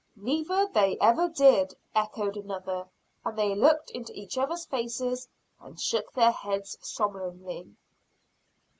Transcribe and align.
"Neither 0.15 0.65
they 0.65 0.97
ever 0.99 1.29
did!" 1.29 1.75
echoed 1.93 2.35
another, 2.35 2.89
and 3.23 3.37
they 3.37 3.53
looked 3.53 3.91
into 3.91 4.11
each 4.19 4.35
other's 4.35 4.65
faces 4.65 5.27
and 5.59 5.79
shook 5.79 6.11
their 6.13 6.31
heads 6.31 6.75
solemnly. 6.81 7.75